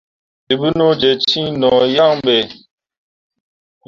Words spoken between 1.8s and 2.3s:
yan